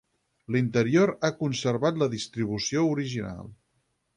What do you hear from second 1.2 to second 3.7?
ha conservat la distribució original.